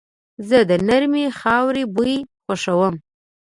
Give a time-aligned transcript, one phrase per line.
[0.47, 2.95] زه د نرمې خاورې بوی خوښوم.